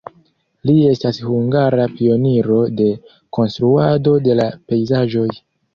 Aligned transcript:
Li 0.69 0.73
estas 0.91 1.19
hungara 1.25 1.85
pioniro 1.99 2.59
de 2.81 2.91
konstruado 3.39 4.19
de 4.29 4.41
la 4.43 4.53
pejzaĝoj. 4.73 5.33